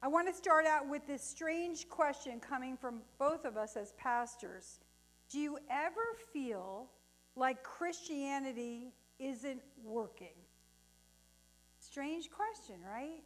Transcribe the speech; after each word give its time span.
I 0.00 0.06
want 0.06 0.28
to 0.28 0.34
start 0.34 0.64
out 0.64 0.88
with 0.88 1.06
this 1.06 1.22
strange 1.22 1.88
question 1.88 2.38
coming 2.38 2.76
from 2.76 3.00
both 3.18 3.44
of 3.44 3.56
us 3.56 3.76
as 3.76 3.92
pastors. 3.92 4.78
Do 5.28 5.38
you 5.38 5.58
ever 5.68 6.16
feel 6.32 6.88
like 7.34 7.62
Christianity 7.64 8.92
isn't 9.18 9.60
working? 9.84 10.36
Strange 11.80 12.30
question, 12.30 12.76
right? 12.86 13.22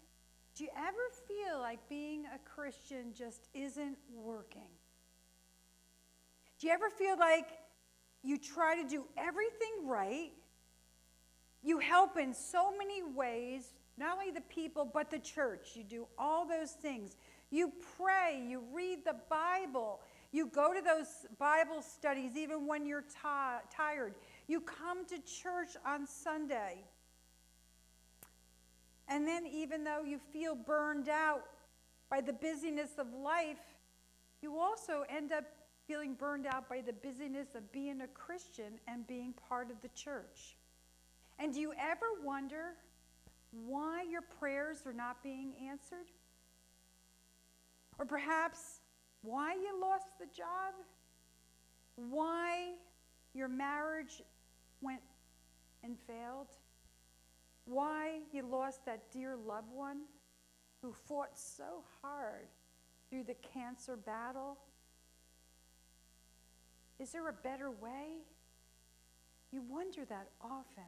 Do 0.54 0.64
you 0.64 0.71
ever 0.77 1.11
feel 1.27 1.61
like 1.61 1.79
being 1.88 2.25
a 2.35 2.39
Christian 2.39 3.12
just 3.14 3.48
isn't 3.54 3.98
working? 4.14 4.70
Do 6.59 6.66
you 6.66 6.73
ever 6.73 6.89
feel 6.89 7.18
like 7.18 7.48
you 8.23 8.39
try 8.39 8.80
to 8.80 8.89
do 8.89 9.04
everything 9.18 9.86
right? 9.86 10.32
You 11.62 11.79
help 11.79 12.16
in 12.16 12.32
so 12.32 12.73
many 12.77 13.02
ways, 13.02 13.73
not 13.98 14.14
only 14.14 14.30
the 14.30 14.43
people, 14.43 14.88
but 14.93 15.11
the 15.11 15.18
church. 15.18 15.70
You 15.75 15.84
do 15.84 16.06
all 16.18 16.46
those 16.46 16.72
things. 16.72 17.16
You 17.50 17.72
pray, 17.98 18.43
you 18.48 18.62
read 18.72 19.04
the 19.04 19.17
Bible, 19.29 20.00
you 20.32 20.46
go 20.46 20.72
to 20.72 20.80
those 20.80 21.26
Bible 21.39 21.82
studies 21.82 22.36
even 22.36 22.67
when 22.67 22.86
you're 22.86 23.03
t- 23.03 23.68
tired. 23.70 24.14
You 24.48 24.62
come 24.62 25.04
to 25.07 25.18
church 25.18 25.76
on 25.86 26.07
Sunday. 26.07 26.82
And 29.08 29.29
then, 29.29 29.46
even 29.46 29.84
though 29.84 30.03
you 30.03 30.18
feel 30.32 30.54
burned 30.54 31.11
out 31.11 31.43
by 32.09 32.22
the 32.22 32.33
busyness 32.33 32.92
of 32.98 33.12
life, 33.12 33.59
you 34.41 34.59
also 34.59 35.05
end 35.11 35.33
up 35.33 35.45
feeling 35.86 36.14
burned 36.14 36.47
out 36.47 36.69
by 36.69 36.81
the 36.81 36.92
busyness 36.95 37.48
of 37.55 37.70
being 37.72 38.00
a 38.00 38.06
Christian 38.06 38.78
and 38.89 39.06
being 39.06 39.34
part 39.48 39.70
of 39.70 39.83
the 39.83 39.89
church. 39.89 40.56
And 41.39 41.53
do 41.53 41.61
you 41.61 41.75
ever 41.78 42.06
wonder 42.25 42.75
why 43.52 44.05
your 44.11 44.22
prayers 44.22 44.83
are 44.86 44.92
not 44.92 45.22
being 45.22 45.52
answered? 45.69 46.11
Or 47.98 48.06
perhaps 48.06 48.80
why 49.20 49.55
you 49.55 49.78
lost 49.80 50.06
the 50.19 50.27
job? 50.27 50.75
Why 51.97 52.72
your 53.34 53.48
marriage 53.48 54.22
went 54.81 55.03
and 55.84 55.97
failed? 56.06 56.48
Why 57.67 58.20
you 58.33 58.44
lost 58.47 58.84
that 58.86 59.12
dear 59.12 59.36
loved 59.36 59.70
one 59.70 60.00
who 60.81 60.92
fought 60.92 61.39
so 61.39 61.84
hard 62.00 62.48
through 63.09 63.25
the 63.25 63.37
cancer 63.55 63.97
battle? 63.97 64.59
Is 66.98 67.12
there 67.12 67.28
a 67.28 67.33
better 67.33 67.70
way? 67.70 68.22
You 69.53 69.62
wonder 69.62 70.05
that 70.06 70.28
often. 70.41 70.84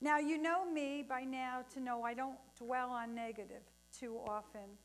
Now, 0.00 0.18
you 0.18 0.40
know 0.40 0.70
me 0.70 1.04
by 1.08 1.22
now 1.22 1.64
to 1.74 1.80
know 1.80 2.02
I 2.02 2.14
don't 2.14 2.38
dwell 2.58 2.90
on 2.90 3.14
negative 3.14 3.62
too 3.98 4.18
often 4.26 4.78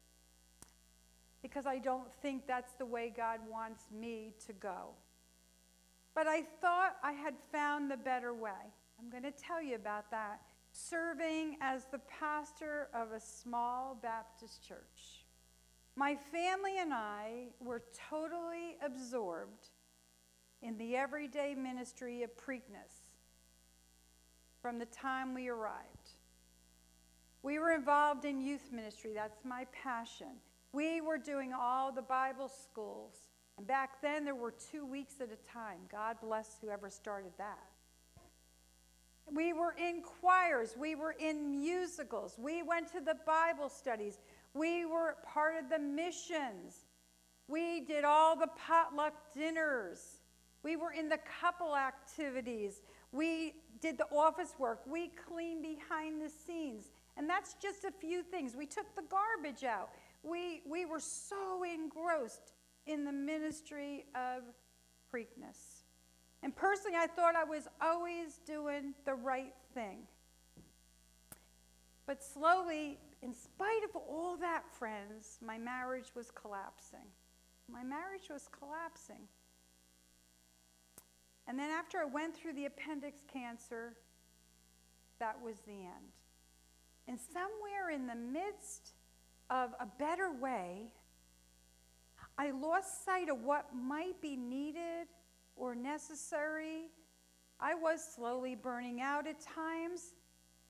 because 1.41 1.65
I 1.65 1.79
don't 1.79 2.13
think 2.21 2.47
that's 2.47 2.73
the 2.73 2.85
way 2.85 3.13
God 3.15 3.39
wants 3.49 3.83
me 3.91 4.33
to 4.45 4.53
go. 4.53 4.91
But 6.15 6.27
I 6.27 6.41
thought 6.61 6.97
I 7.03 7.13
had 7.13 7.35
found 7.51 7.89
the 7.89 7.97
better 7.97 8.33
way. 8.33 8.51
I'm 8.99 9.09
going 9.09 9.23
to 9.23 9.31
tell 9.31 9.61
you 9.61 9.75
about 9.75 10.11
that. 10.11 10.41
Serving 10.71 11.57
as 11.61 11.85
the 11.85 11.99
pastor 11.99 12.89
of 12.93 13.11
a 13.11 13.19
small 13.19 13.97
Baptist 14.01 14.67
church. 14.67 15.25
My 15.95 16.15
family 16.15 16.77
and 16.79 16.93
I 16.93 17.47
were 17.59 17.83
totally 18.09 18.77
absorbed 18.85 19.69
in 20.61 20.77
the 20.77 20.95
everyday 20.95 21.55
ministry 21.55 22.23
of 22.23 22.31
Preakness 22.37 22.98
from 24.61 24.79
the 24.79 24.85
time 24.85 25.33
we 25.33 25.47
arrived. 25.47 26.15
We 27.41 27.59
were 27.59 27.71
involved 27.71 28.25
in 28.25 28.41
youth 28.41 28.71
ministry, 28.71 29.11
that's 29.13 29.45
my 29.45 29.65
passion. 29.71 30.39
We 30.71 31.01
were 31.01 31.17
doing 31.17 31.53
all 31.53 31.91
the 31.91 32.01
Bible 32.01 32.49
schools. 32.49 33.13
And 33.57 33.65
back 33.65 34.01
then, 34.01 34.23
there 34.23 34.35
were 34.35 34.53
two 34.71 34.85
weeks 34.85 35.15
at 35.19 35.29
a 35.31 35.51
time. 35.51 35.79
God 35.91 36.17
bless 36.21 36.57
whoever 36.61 36.89
started 36.89 37.31
that. 37.37 37.57
We 39.31 39.53
were 39.53 39.75
in 39.77 40.01
choirs. 40.01 40.75
We 40.77 40.95
were 40.95 41.15
in 41.19 41.51
musicals. 41.51 42.35
We 42.37 42.63
went 42.63 42.91
to 42.93 42.99
the 42.99 43.15
Bible 43.25 43.69
studies. 43.69 44.19
We 44.53 44.85
were 44.85 45.17
part 45.25 45.55
of 45.61 45.69
the 45.69 45.79
missions. 45.79 46.85
We 47.47 47.81
did 47.81 48.03
all 48.03 48.35
the 48.35 48.49
potluck 48.57 49.13
dinners. 49.33 50.21
We 50.63 50.75
were 50.75 50.91
in 50.91 51.09
the 51.09 51.19
couple 51.41 51.75
activities. 51.75 52.81
We 53.11 53.55
did 53.81 53.97
the 53.97 54.07
office 54.15 54.53
work. 54.57 54.81
We 54.85 55.09
cleaned 55.09 55.63
behind 55.63 56.21
the 56.21 56.29
scenes. 56.29 56.91
And 57.17 57.29
that's 57.29 57.55
just 57.61 57.83
a 57.83 57.91
few 57.91 58.23
things. 58.23 58.55
We 58.55 58.65
took 58.65 58.95
the 58.95 59.03
garbage 59.03 59.63
out. 59.63 59.89
We, 60.23 60.61
we 60.69 60.85
were 60.85 60.99
so 60.99 61.63
engrossed 61.63 62.53
in 62.85 63.05
the 63.05 63.11
ministry 63.11 64.05
of 64.15 64.43
Preakness. 65.13 65.83
And 66.43 66.55
personally, 66.55 66.97
I 66.97 67.07
thought 67.07 67.35
I 67.35 67.43
was 67.43 67.67
always 67.81 68.39
doing 68.45 68.93
the 69.05 69.15
right 69.15 69.53
thing. 69.73 69.99
But 72.05 72.23
slowly, 72.23 72.97
in 73.21 73.33
spite 73.33 73.83
of 73.83 73.95
all 73.95 74.37
that, 74.37 74.63
friends, 74.71 75.37
my 75.45 75.57
marriage 75.57 76.11
was 76.15 76.31
collapsing. 76.31 77.07
My 77.71 77.83
marriage 77.83 78.29
was 78.31 78.47
collapsing. 78.57 79.27
And 81.49 81.57
then 81.57 81.71
after 81.71 81.97
I 81.97 82.05
went 82.05 82.35
through 82.37 82.53
the 82.53 82.65
appendix 82.65 83.21
cancer, 83.33 83.95
that 85.19 85.35
was 85.43 85.57
the 85.65 85.71
end. 85.71 86.13
And 87.07 87.19
somewhere 87.19 87.89
in 87.91 88.05
the 88.05 88.13
midst 88.13 88.93
of 89.49 89.71
a 89.79 89.87
better 89.97 90.31
way, 90.31 90.91
I 92.37 92.51
lost 92.51 93.03
sight 93.03 93.29
of 93.29 93.43
what 93.43 93.75
might 93.75 94.21
be 94.21 94.35
needed 94.35 95.07
or 95.55 95.73
necessary. 95.73 96.83
I 97.59 97.73
was 97.73 97.99
slowly 98.15 98.53
burning 98.53 99.01
out 99.01 99.25
at 99.25 99.41
times. 99.41 100.13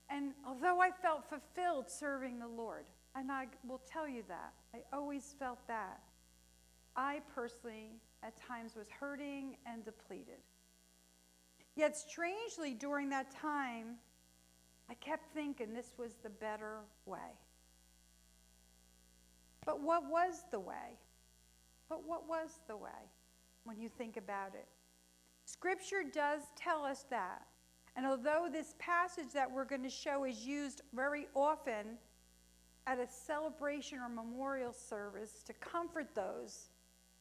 And 0.08 0.32
although 0.48 0.80
I 0.80 0.90
felt 0.90 1.28
fulfilled 1.28 1.90
serving 1.90 2.38
the 2.38 2.48
Lord, 2.48 2.86
and 3.14 3.30
I 3.30 3.48
will 3.68 3.82
tell 3.86 4.08
you 4.08 4.22
that, 4.28 4.54
I 4.74 4.78
always 4.96 5.34
felt 5.38 5.58
that, 5.68 6.00
I 6.96 7.20
personally 7.34 7.90
at 8.22 8.34
times 8.40 8.76
was 8.76 8.88
hurting 8.88 9.58
and 9.66 9.84
depleted. 9.84 10.40
Yet, 11.80 11.96
strangely, 11.96 12.74
during 12.74 13.08
that 13.08 13.30
time, 13.30 13.94
I 14.90 14.94
kept 14.94 15.32
thinking 15.32 15.72
this 15.72 15.94
was 15.96 16.12
the 16.22 16.28
better 16.28 16.80
way. 17.06 17.38
But 19.64 19.80
what 19.80 20.02
was 20.10 20.42
the 20.50 20.60
way? 20.60 20.98
But 21.88 22.06
what 22.06 22.28
was 22.28 22.50
the 22.68 22.76
way 22.76 22.90
when 23.64 23.80
you 23.80 23.88
think 23.88 24.18
about 24.18 24.54
it? 24.54 24.66
Scripture 25.46 26.02
does 26.12 26.42
tell 26.54 26.84
us 26.84 27.06
that. 27.08 27.46
And 27.96 28.04
although 28.04 28.48
this 28.52 28.74
passage 28.78 29.32
that 29.32 29.50
we're 29.50 29.64
going 29.64 29.82
to 29.82 29.88
show 29.88 30.24
is 30.24 30.46
used 30.46 30.82
very 30.94 31.28
often 31.34 31.96
at 32.86 32.98
a 32.98 33.06
celebration 33.08 34.00
or 34.00 34.10
memorial 34.10 34.74
service 34.74 35.42
to 35.46 35.54
comfort 35.54 36.14
those 36.14 36.68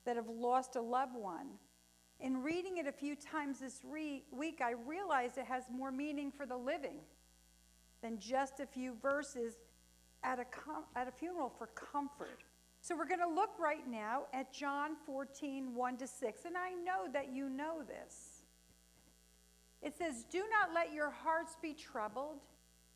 that 0.04 0.18
have 0.18 0.28
lost 0.28 0.76
a 0.76 0.82
loved 0.82 1.16
one, 1.16 1.48
in 2.20 2.44
reading 2.44 2.78
it 2.78 2.88
a 2.88 2.92
few 2.92 3.16
times 3.16 3.60
this 3.60 3.82
re- 3.84 4.24
week, 4.32 4.62
I 4.62 4.72
realized 4.72 5.38
it 5.38 5.46
has 5.46 5.64
more 5.72 5.92
meaning 5.92 6.32
for 6.32 6.46
the 6.46 6.58
living 6.58 6.98
than 8.02 8.20
just 8.20 8.60
a 8.60 8.66
few 8.66 8.96
verses 9.02 9.56
at 10.24 10.40
a, 10.40 10.46
com- 10.46 10.86
at 10.96 11.08
a 11.08 11.12
funeral 11.12 11.52
for 11.58 11.68
comfort. 11.68 12.44
So 12.82 12.96
we're 12.96 13.08
going 13.08 13.20
to 13.22 13.28
look 13.28 13.52
right 13.60 13.88
now 13.90 14.24
at 14.34 14.54
John 14.54 14.92
14, 15.06 15.74
1 15.74 15.98
to 15.98 16.08
6. 16.08 16.46
And 16.46 16.56
I 16.58 16.72
know 16.72 17.12
that 17.14 17.34
you 17.34 17.50
know 17.50 17.84
this. 17.84 18.44
It 19.82 19.98
says, 19.98 20.26
Do 20.30 20.44
not 20.50 20.74
let 20.74 20.94
your 20.94 21.10
hearts 21.10 21.56
be 21.62 21.74
troubled. 21.74 22.40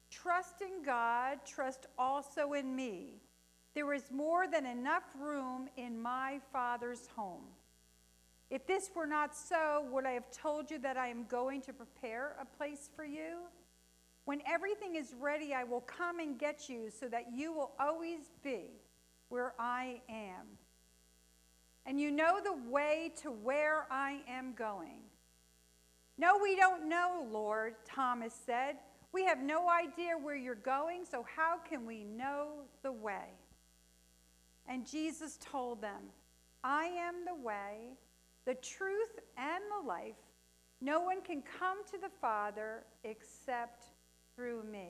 Trust 0.10 0.62
in 0.62 0.84
God, 0.86 1.40
trust 1.46 1.88
also 1.98 2.54
in 2.54 2.76
me. 2.76 3.22
There 3.74 3.94
is 3.94 4.12
more 4.12 4.48
than 4.48 4.66
enough 4.66 5.04
room 5.20 5.68
in 5.78 6.00
my 6.00 6.40
Father's 6.52 7.08
home. 7.16 7.46
If 8.54 8.68
this 8.68 8.92
were 8.96 9.08
not 9.08 9.36
so, 9.36 9.84
would 9.92 10.06
I 10.06 10.12
have 10.12 10.30
told 10.30 10.70
you 10.70 10.78
that 10.78 10.96
I 10.96 11.08
am 11.08 11.24
going 11.24 11.60
to 11.64 11.74
prepare 11.74 12.36
a 12.40 12.46
place 12.46 12.88
for 12.96 13.04
you? 13.04 13.48
When 14.26 14.44
everything 14.48 14.96
is 14.96 15.16
ready, 15.20 15.56
I 15.56 15.64
will 15.64 15.82
come 15.82 16.20
and 16.20 16.38
get 16.38 16.70
you 16.70 16.92
so 16.92 17.08
that 17.08 17.34
you 17.34 17.52
will 17.52 17.72
always 17.80 18.30
be 18.44 18.66
where 19.30 19.56
I 19.58 20.04
am. 20.08 20.46
And 21.88 22.00
you 22.00 22.12
know 22.12 22.40
the 22.44 22.70
way 22.70 23.14
to 23.24 23.32
where 23.32 23.88
I 23.90 24.20
am 24.30 24.54
going. 24.54 25.02
No, 26.20 26.38
we 26.40 26.56
don't 26.56 26.88
know, 26.88 27.26
Lord, 27.32 27.74
Thomas 27.86 28.36
said. 28.46 28.76
We 29.14 29.26
have 29.26 29.42
no 29.42 29.68
idea 29.68 30.14
where 30.22 30.36
you're 30.36 30.54
going, 30.54 31.06
so 31.10 31.26
how 31.36 31.58
can 31.58 31.88
we 31.88 32.04
know 32.04 32.50
the 32.84 32.92
way? 32.92 33.34
And 34.68 34.86
Jesus 34.86 35.40
told 35.42 35.82
them, 35.82 36.04
I 36.64 36.84
am 36.86 37.26
the 37.26 37.34
way 37.34 37.98
the 38.46 38.56
truth 38.56 39.20
and 39.38 39.64
the 39.72 39.88
life. 39.88 40.16
No 40.82 41.00
one 41.02 41.22
can 41.22 41.42
come 41.60 41.86
to 41.92 41.98
the 41.98 42.10
Father 42.22 42.84
except 43.04 43.86
through 44.36 44.64
me. 44.64 44.90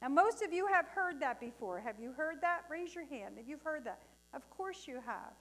Now, 0.00 0.08
most 0.08 0.42
of 0.42 0.52
you 0.52 0.66
have 0.66 0.86
heard 0.88 1.20
that 1.20 1.40
before. 1.40 1.80
Have 1.80 1.98
you 1.98 2.12
heard 2.12 2.40
that? 2.42 2.62
Raise 2.70 2.94
your 2.94 3.06
hand 3.06 3.36
if 3.38 3.48
you've 3.48 3.62
heard 3.62 3.84
that. 3.84 4.00
Of 4.34 4.48
course 4.50 4.86
you 4.86 5.00
have. 5.06 5.32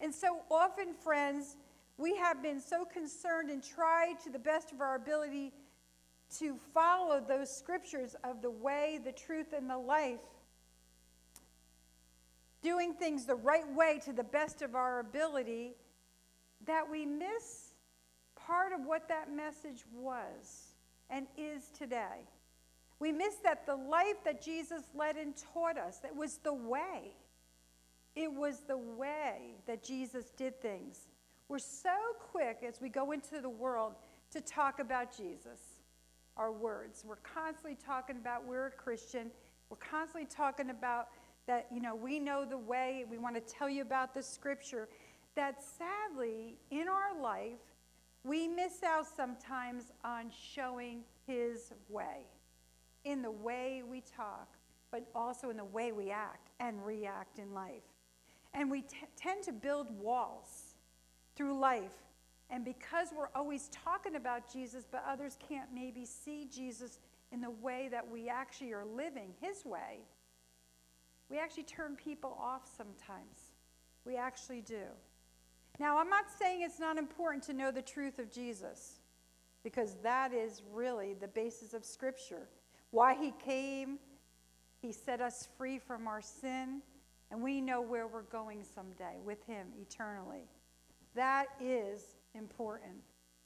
And 0.00 0.14
so 0.14 0.40
often, 0.50 0.92
friends, 0.92 1.56
we 1.96 2.14
have 2.16 2.42
been 2.42 2.60
so 2.60 2.84
concerned 2.84 3.50
and 3.50 3.62
tried 3.62 4.20
to 4.24 4.30
the 4.30 4.38
best 4.38 4.72
of 4.72 4.80
our 4.80 4.96
ability 4.96 5.52
to 6.38 6.58
follow 6.74 7.20
those 7.20 7.54
scriptures 7.54 8.14
of 8.24 8.42
the 8.42 8.50
way, 8.50 9.00
the 9.02 9.12
truth, 9.12 9.54
and 9.56 9.70
the 9.70 9.78
life, 9.78 10.20
doing 12.62 12.92
things 12.94 13.24
the 13.24 13.34
right 13.34 13.70
way 13.74 14.00
to 14.04 14.12
the 14.12 14.24
best 14.24 14.60
of 14.60 14.74
our 14.74 14.98
ability, 14.98 15.74
that 16.66 16.90
we 16.90 17.06
miss 17.06 17.72
part 18.36 18.72
of 18.72 18.86
what 18.86 19.08
that 19.08 19.34
message 19.34 19.84
was 19.94 20.74
and 21.10 21.26
is 21.36 21.70
today. 21.76 22.26
We 22.98 23.12
miss 23.12 23.36
that 23.44 23.66
the 23.66 23.76
life 23.76 24.24
that 24.24 24.42
Jesus 24.42 24.82
led 24.94 25.16
and 25.16 25.34
taught 25.52 25.78
us, 25.78 25.98
that 25.98 26.14
was 26.14 26.38
the 26.38 26.54
way. 26.54 27.14
It 28.14 28.32
was 28.32 28.60
the 28.66 28.78
way 28.78 29.56
that 29.66 29.84
Jesus 29.84 30.30
did 30.36 30.60
things. 30.62 31.08
We're 31.48 31.58
so 31.58 31.90
quick 32.30 32.64
as 32.66 32.80
we 32.80 32.88
go 32.88 33.12
into 33.12 33.40
the 33.40 33.50
world 33.50 33.92
to 34.32 34.40
talk 34.40 34.80
about 34.80 35.16
Jesus, 35.16 35.60
our 36.36 36.50
words. 36.50 37.04
We're 37.06 37.16
constantly 37.16 37.76
talking 37.76 38.16
about 38.16 38.46
we're 38.46 38.66
a 38.66 38.70
Christian. 38.70 39.30
We're 39.68 39.76
constantly 39.76 40.26
talking 40.26 40.70
about 40.70 41.08
that, 41.46 41.66
you 41.72 41.80
know, 41.80 41.94
we 41.94 42.18
know 42.18 42.44
the 42.44 42.58
way. 42.58 43.04
We 43.08 43.18
want 43.18 43.34
to 43.36 43.40
tell 43.40 43.68
you 43.68 43.82
about 43.82 44.14
the 44.14 44.22
scripture. 44.22 44.88
That 45.36 45.62
sadly, 45.62 46.56
in 46.70 46.88
our 46.88 47.20
life, 47.20 47.60
we 48.24 48.48
miss 48.48 48.82
out 48.82 49.06
sometimes 49.06 49.92
on 50.02 50.30
showing 50.30 51.02
his 51.26 51.72
way 51.88 52.24
in 53.04 53.22
the 53.22 53.30
way 53.30 53.82
we 53.88 54.00
talk, 54.00 54.48
but 54.90 55.06
also 55.14 55.50
in 55.50 55.56
the 55.56 55.64
way 55.64 55.92
we 55.92 56.10
act 56.10 56.50
and 56.58 56.84
react 56.84 57.38
in 57.38 57.54
life. 57.54 57.84
And 58.52 58.70
we 58.70 58.82
t- 58.82 58.96
tend 59.14 59.44
to 59.44 59.52
build 59.52 59.90
walls 60.00 60.74
through 61.36 61.56
life. 61.58 61.92
And 62.50 62.64
because 62.64 63.08
we're 63.16 63.28
always 63.34 63.68
talking 63.68 64.16
about 64.16 64.52
Jesus, 64.52 64.84
but 64.90 65.04
others 65.08 65.36
can't 65.48 65.68
maybe 65.72 66.04
see 66.04 66.48
Jesus 66.52 66.98
in 67.30 67.40
the 67.40 67.50
way 67.50 67.88
that 67.90 68.08
we 68.08 68.28
actually 68.28 68.72
are 68.72 68.84
living, 68.84 69.34
his 69.40 69.64
way, 69.64 70.00
we 71.28 71.38
actually 71.38 71.64
turn 71.64 71.96
people 71.96 72.36
off 72.40 72.62
sometimes. 72.76 73.52
We 74.04 74.16
actually 74.16 74.62
do. 74.62 74.82
Now, 75.78 75.98
I'm 75.98 76.08
not 76.08 76.24
saying 76.38 76.62
it's 76.62 76.80
not 76.80 76.96
important 76.96 77.42
to 77.44 77.52
know 77.52 77.70
the 77.70 77.82
truth 77.82 78.18
of 78.18 78.30
Jesus, 78.30 79.00
because 79.62 79.96
that 80.02 80.32
is 80.32 80.62
really 80.72 81.14
the 81.14 81.28
basis 81.28 81.74
of 81.74 81.84
Scripture. 81.84 82.48
Why 82.90 83.14
he 83.14 83.32
came, 83.44 83.98
he 84.80 84.92
set 84.92 85.20
us 85.20 85.48
free 85.58 85.78
from 85.78 86.06
our 86.06 86.22
sin, 86.22 86.80
and 87.30 87.42
we 87.42 87.60
know 87.60 87.82
where 87.82 88.06
we're 88.06 88.22
going 88.22 88.62
someday 88.62 89.16
with 89.24 89.44
him 89.46 89.66
eternally. 89.78 90.48
That 91.14 91.46
is 91.60 92.16
important, 92.34 92.94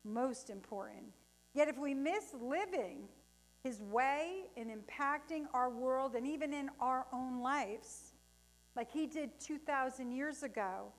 most 0.05 0.51
important. 0.51 1.07
Yet 1.55 1.69
if 1.69 1.79
we 1.79 1.95
miss 1.95 2.35
living 2.41 3.09
his 3.65 3.83
way 3.83 4.45
in 4.57 4.69
impacting 4.69 5.45
our 5.53 5.71
world 5.71 6.15
and 6.15 6.27
even 6.27 6.53
in 6.53 6.71
our 6.81 7.07
own 7.13 7.43
lives, 7.43 8.13
like 8.77 8.91
he 8.91 9.07
did 9.07 9.31
2,000 9.41 10.13
years 10.13 10.43
ago, 10.43 10.93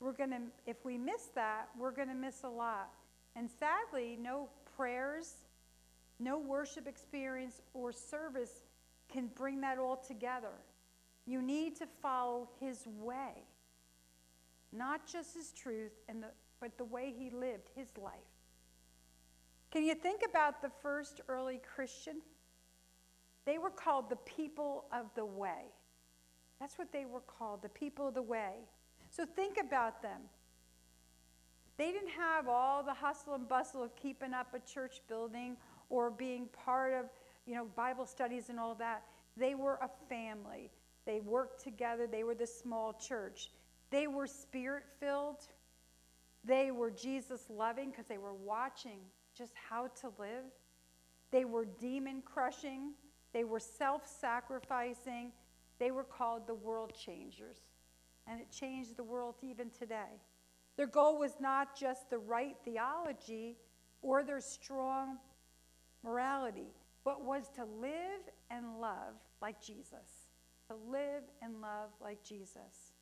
we're 0.00 0.12
going 0.12 0.30
to, 0.30 0.40
if 0.66 0.84
we 0.84 0.98
miss 0.98 1.28
that, 1.34 1.68
we're 1.78 1.92
going 1.92 2.08
to 2.08 2.14
miss 2.14 2.42
a 2.44 2.48
lot. 2.48 2.90
And 3.36 3.48
sadly, 3.50 4.18
no 4.20 4.48
prayers, 4.76 5.34
no 6.18 6.38
worship 6.38 6.86
experience 6.86 7.60
or 7.72 7.92
service 7.92 8.62
can 9.12 9.28
bring 9.34 9.60
that 9.62 9.78
all 9.78 9.96
together. 9.96 10.52
You 11.26 11.40
need 11.40 11.76
to 11.76 11.86
follow 11.86 12.48
his 12.60 12.86
way, 13.00 13.44
not 14.72 15.06
just 15.06 15.34
his 15.34 15.52
truth, 15.52 15.92
and 16.08 16.22
the, 16.22 16.28
but 16.60 16.76
the 16.76 16.84
way 16.84 17.12
he 17.16 17.30
lived 17.30 17.70
his 17.74 17.88
life. 17.96 18.12
Can 19.70 19.82
you 19.84 19.94
think 19.94 20.20
about 20.28 20.62
the 20.62 20.70
first 20.82 21.20
early 21.28 21.60
Christian? 21.74 22.20
They 23.44 23.58
were 23.58 23.70
called 23.70 24.08
the 24.08 24.16
people 24.16 24.84
of 24.92 25.06
the 25.14 25.24
way. 25.24 25.72
That's 26.60 26.78
what 26.78 26.92
they 26.92 27.04
were 27.04 27.20
called, 27.20 27.62
the 27.62 27.68
people 27.68 28.08
of 28.08 28.14
the 28.14 28.22
way. 28.22 28.52
So 29.14 29.24
think 29.24 29.58
about 29.60 30.02
them. 30.02 30.22
They 31.76 31.92
didn't 31.92 32.10
have 32.10 32.48
all 32.48 32.82
the 32.82 32.94
hustle 32.94 33.34
and 33.34 33.48
bustle 33.48 33.82
of 33.82 33.94
keeping 33.94 34.34
up 34.34 34.54
a 34.54 34.60
church 34.60 35.02
building 35.08 35.56
or 35.88 36.10
being 36.10 36.48
part 36.64 36.94
of, 36.94 37.06
you 37.46 37.54
know, 37.54 37.66
Bible 37.76 38.06
studies 38.06 38.48
and 38.48 38.58
all 38.58 38.74
that. 38.76 39.04
They 39.36 39.54
were 39.54 39.78
a 39.82 39.90
family. 40.08 40.70
They 41.06 41.20
worked 41.20 41.62
together. 41.62 42.08
They 42.08 42.24
were 42.24 42.34
the 42.34 42.46
small 42.46 42.92
church. 42.92 43.50
They 43.90 44.08
were 44.08 44.26
spirit 44.26 44.84
filled. 44.98 45.46
They 46.44 46.72
were 46.72 46.90
Jesus 46.90 47.46
loving 47.48 47.90
because 47.90 48.06
they 48.06 48.18
were 48.18 48.34
watching 48.34 48.98
just 49.36 49.52
how 49.68 49.88
to 50.00 50.08
live. 50.18 50.44
They 51.30 51.44
were 51.44 51.64
demon 51.64 52.22
crushing. 52.24 52.94
They 53.32 53.44
were 53.44 53.60
self 53.60 54.08
sacrificing. 54.20 55.30
They 55.78 55.92
were 55.92 56.04
called 56.04 56.46
the 56.46 56.54
world 56.54 56.94
changers. 56.94 57.58
And 58.26 58.40
it 58.40 58.50
changed 58.50 58.96
the 58.96 59.04
world 59.04 59.34
even 59.42 59.70
today. 59.70 60.20
Their 60.76 60.86
goal 60.86 61.18
was 61.18 61.36
not 61.40 61.78
just 61.78 62.10
the 62.10 62.18
right 62.18 62.56
theology 62.64 63.56
or 64.02 64.24
their 64.24 64.40
strong 64.40 65.18
morality, 66.02 66.72
but 67.04 67.24
was 67.24 67.48
to 67.56 67.64
live 67.64 68.20
and 68.50 68.80
love 68.80 69.14
like 69.40 69.60
Jesus. 69.62 70.28
To 70.68 70.76
live 70.90 71.22
and 71.42 71.60
love 71.60 71.90
like 72.00 72.24
Jesus. 72.24 72.92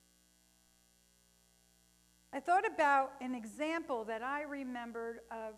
I 2.32 2.40
thought 2.40 2.64
about 2.66 3.12
an 3.20 3.34
example 3.34 4.04
that 4.04 4.22
I 4.22 4.42
remembered 4.42 5.20
of 5.30 5.54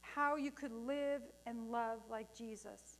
how 0.00 0.36
you 0.36 0.50
could 0.50 0.72
live 0.72 1.22
and 1.46 1.70
love 1.70 2.00
like 2.10 2.34
Jesus. 2.36 2.98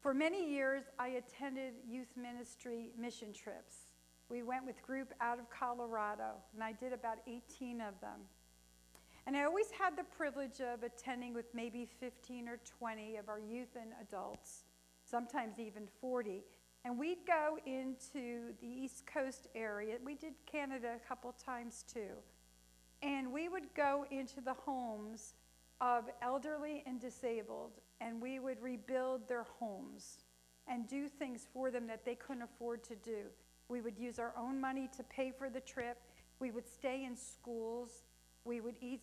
For 0.00 0.14
many 0.14 0.50
years, 0.50 0.84
I 0.98 1.08
attended 1.08 1.74
youth 1.86 2.08
ministry 2.16 2.90
mission 2.98 3.32
trips. 3.32 3.85
We 4.28 4.42
went 4.42 4.66
with 4.66 4.82
group 4.82 5.12
out 5.20 5.38
of 5.38 5.48
Colorado, 5.50 6.34
and 6.54 6.62
I 6.62 6.72
did 6.72 6.92
about 6.92 7.18
18 7.26 7.80
of 7.80 8.00
them. 8.00 8.20
And 9.26 9.36
I 9.36 9.44
always 9.44 9.70
had 9.70 9.96
the 9.96 10.04
privilege 10.04 10.60
of 10.60 10.82
attending 10.82 11.34
with 11.34 11.46
maybe 11.54 11.88
15 12.00 12.48
or 12.48 12.58
20 12.78 13.16
of 13.16 13.28
our 13.28 13.40
youth 13.40 13.76
and 13.80 13.90
adults, 14.00 14.64
sometimes 15.04 15.58
even 15.58 15.88
40. 16.00 16.44
And 16.84 16.96
we'd 16.96 17.26
go 17.26 17.58
into 17.66 18.54
the 18.60 18.68
East 18.68 19.04
Coast 19.06 19.48
area. 19.54 19.96
We 20.04 20.14
did 20.14 20.34
Canada 20.46 20.92
a 20.94 21.08
couple 21.08 21.32
times 21.32 21.84
too. 21.92 22.14
And 23.02 23.32
we 23.32 23.48
would 23.48 23.74
go 23.74 24.06
into 24.10 24.40
the 24.40 24.54
homes 24.54 25.34
of 25.80 26.04
elderly 26.22 26.82
and 26.86 27.00
disabled, 27.00 27.72
and 28.00 28.22
we 28.22 28.38
would 28.38 28.62
rebuild 28.62 29.28
their 29.28 29.44
homes 29.58 30.18
and 30.68 30.88
do 30.88 31.08
things 31.08 31.46
for 31.52 31.70
them 31.70 31.86
that 31.88 32.04
they 32.04 32.14
couldn't 32.14 32.42
afford 32.42 32.82
to 32.84 32.94
do. 32.96 33.26
We 33.68 33.80
would 33.80 33.98
use 33.98 34.18
our 34.18 34.32
own 34.38 34.60
money 34.60 34.88
to 34.96 35.02
pay 35.02 35.32
for 35.36 35.50
the 35.50 35.60
trip. 35.60 35.98
We 36.38 36.50
would 36.50 36.68
stay 36.68 37.04
in 37.04 37.16
schools. 37.16 38.04
We 38.44 38.60
would 38.60 38.76
eat 38.80 39.00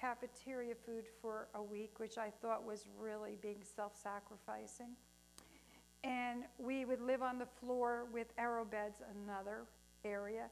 cafeteria 0.00 0.74
food 0.74 1.04
for 1.20 1.48
a 1.54 1.62
week, 1.62 1.98
which 1.98 2.18
I 2.18 2.30
thought 2.42 2.64
was 2.64 2.88
really 2.98 3.36
being 3.40 3.62
self 3.76 3.92
sacrificing. 4.02 4.96
And 6.02 6.44
we 6.58 6.84
would 6.84 7.00
live 7.00 7.22
on 7.22 7.38
the 7.38 7.46
floor 7.46 8.06
with 8.12 8.28
arrow 8.38 8.64
beds, 8.64 9.02
another 9.24 9.64
area. 10.04 10.46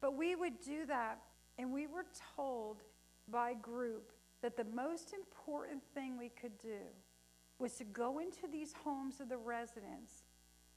But 0.00 0.16
we 0.16 0.36
would 0.36 0.60
do 0.60 0.86
that, 0.86 1.18
and 1.58 1.72
we 1.72 1.86
were 1.86 2.06
told 2.36 2.82
by 3.28 3.54
group 3.54 4.12
that 4.42 4.56
the 4.56 4.64
most 4.64 5.12
important 5.12 5.82
thing 5.94 6.18
we 6.18 6.28
could 6.28 6.56
do 6.58 6.78
was 7.58 7.74
to 7.74 7.84
go 7.84 8.18
into 8.18 8.48
these 8.50 8.72
homes 8.84 9.20
of 9.20 9.28
the 9.28 9.36
residents 9.36 10.21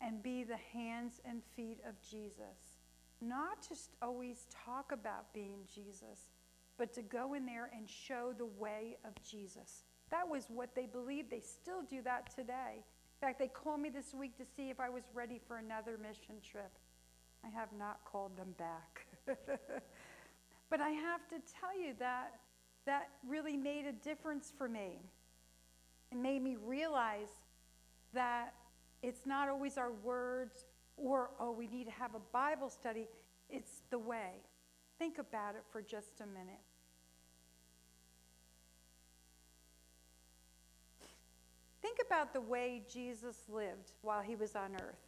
and 0.05 0.21
be 0.21 0.43
the 0.43 0.57
hands 0.71 1.19
and 1.25 1.41
feet 1.55 1.79
of 1.87 1.95
Jesus. 1.99 2.79
Not 3.21 3.67
just 3.67 3.91
always 4.01 4.45
talk 4.65 4.91
about 4.91 5.33
being 5.33 5.61
Jesus, 5.73 6.29
but 6.77 6.93
to 6.93 7.01
go 7.01 7.33
in 7.33 7.45
there 7.45 7.71
and 7.75 7.89
show 7.89 8.33
the 8.37 8.45
way 8.45 8.97
of 9.03 9.13
Jesus. 9.23 9.83
That 10.11 10.29
was 10.29 10.45
what 10.49 10.75
they 10.75 10.85
believed. 10.85 11.31
They 11.31 11.39
still 11.39 11.81
do 11.89 12.01
that 12.03 12.35
today. 12.35 12.83
In 12.83 13.27
fact, 13.27 13.39
they 13.39 13.47
called 13.47 13.79
me 13.79 13.89
this 13.89 14.13
week 14.13 14.37
to 14.37 14.45
see 14.45 14.69
if 14.69 14.79
I 14.79 14.89
was 14.89 15.03
ready 15.13 15.41
for 15.47 15.57
another 15.57 15.97
mission 15.97 16.35
trip. 16.47 16.71
I 17.43 17.49
have 17.49 17.69
not 17.77 17.99
called 18.05 18.37
them 18.37 18.53
back. 18.57 19.07
but 20.69 20.81
I 20.81 20.89
have 20.89 21.27
to 21.29 21.35
tell 21.59 21.79
you 21.79 21.93
that 21.99 22.33
that 22.85 23.09
really 23.27 23.57
made 23.57 23.85
a 23.85 23.91
difference 23.91 24.53
for 24.55 24.69
me. 24.69 24.99
It 26.11 26.17
made 26.17 26.43
me 26.43 26.57
realize 26.63 27.29
that 28.13 28.53
it's 29.01 29.25
not 29.25 29.49
always 29.49 29.77
our 29.77 29.91
words 29.91 30.65
or, 30.97 31.29
oh, 31.39 31.51
we 31.51 31.67
need 31.67 31.85
to 31.85 31.91
have 31.91 32.15
a 32.15 32.21
Bible 32.31 32.69
study. 32.69 33.07
It's 33.49 33.81
the 33.89 33.99
way. 33.99 34.31
Think 34.97 35.17
about 35.17 35.55
it 35.55 35.63
for 35.71 35.81
just 35.81 36.21
a 36.21 36.25
minute. 36.25 36.61
Think 41.81 41.97
about 42.05 42.33
the 42.33 42.41
way 42.41 42.81
Jesus 42.91 43.43
lived 43.47 43.91
while 44.01 44.21
he 44.21 44.35
was 44.35 44.55
on 44.55 44.73
earth. 44.75 45.05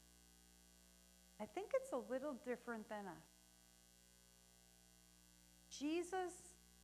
I 1.40 1.46
think 1.46 1.72
it's 1.74 1.92
a 1.92 2.12
little 2.12 2.36
different 2.46 2.88
than 2.90 3.08
us. 3.08 3.38
Jesus 5.80 6.34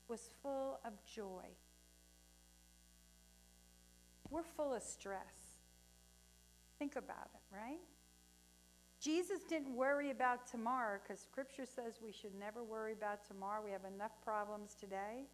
was 0.08 0.30
full 0.42 0.80
of 0.86 0.94
joy. 1.06 1.46
We're 4.30 4.44
full 4.44 4.74
of 4.74 4.82
stress. 4.82 5.43
Think 6.80 6.96
about 6.96 7.30
it, 7.34 7.56
right? 7.56 7.80
Jesus 9.00 9.40
didn't 9.50 9.76
worry 9.76 10.12
about 10.12 10.48
tomorrow 10.48 10.98
because 11.02 11.22
Scripture 11.22 11.66
says 11.66 12.00
we 12.02 12.12
should 12.12 12.34
never 12.34 12.64
worry 12.64 12.94
about 12.94 13.26
tomorrow. 13.26 13.62
We 13.64 13.72
have 13.72 13.84
enough 13.84 14.14
problems 14.24 14.76
today. 14.80 15.26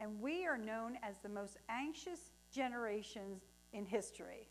And 0.00 0.20
we 0.20 0.46
are 0.46 0.58
known 0.58 0.98
as 1.02 1.18
the 1.18 1.28
most 1.28 1.58
anxious 1.68 2.32
generations 2.52 3.42
in 3.72 3.86
history. 3.86 4.48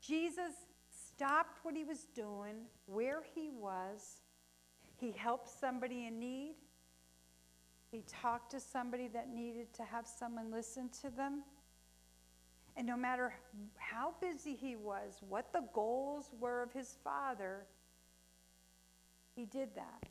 Jesus 0.00 0.52
stopped 0.88 1.58
what 1.64 1.74
he 1.74 1.84
was 1.84 2.06
doing, 2.14 2.66
where 2.86 3.22
he 3.34 3.50
was. 3.50 4.22
He 4.96 5.12
helped 5.12 5.48
somebody 5.48 6.06
in 6.06 6.18
need. 6.18 6.54
He 7.90 8.04
talked 8.06 8.50
to 8.52 8.60
somebody 8.60 9.08
that 9.08 9.28
needed 9.28 9.72
to 9.74 9.82
have 9.82 10.06
someone 10.06 10.50
listen 10.52 10.88
to 11.02 11.10
them. 11.10 11.42
And 12.78 12.86
no 12.86 12.96
matter 12.96 13.34
how 13.76 14.14
busy 14.20 14.54
he 14.54 14.76
was, 14.76 15.20
what 15.28 15.52
the 15.52 15.64
goals 15.74 16.30
were 16.38 16.62
of 16.62 16.72
his 16.72 16.96
father, 17.02 17.66
he 19.34 19.46
did 19.46 19.74
that. 19.74 20.08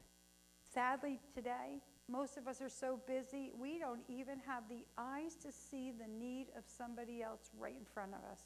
Sadly, 0.74 1.22
today, 1.34 1.82
most 2.10 2.36
of 2.36 2.46
us 2.46 2.62
are 2.62 2.70
so 2.70 3.00
busy, 3.08 3.52
we 3.58 3.80
don't 3.80 4.02
even 4.10 4.40
have 4.46 4.64
the 4.68 4.86
eyes 4.98 5.36
to 5.44 5.52
see 5.52 5.92
the 5.92 6.08
need 6.08 6.48
of 6.58 6.66
somebody 6.68 7.24
else 7.24 7.52
right 7.58 7.76
in 7.78 7.86
front 7.86 8.12
of 8.14 8.20
us. 8.30 8.42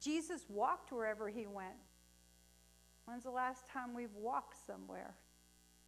Jesus 0.00 0.42
walked 0.48 0.92
wherever 0.92 1.28
he 1.28 1.48
went. 1.48 1.74
When's 3.06 3.24
the 3.24 3.30
last 3.30 3.66
time 3.66 3.92
we've 3.92 4.14
walked 4.14 4.54
somewhere? 4.68 5.16